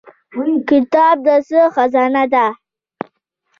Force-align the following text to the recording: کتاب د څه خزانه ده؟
کتاب 0.69 1.15
د 1.25 1.27
څه 1.47 1.61
خزانه 1.73 2.23
ده؟ 2.33 2.45